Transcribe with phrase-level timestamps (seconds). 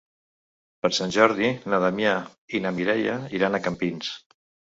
[0.85, 2.15] Per Sant Jordi na Damià
[2.59, 4.13] i na Mireia iran a Campins.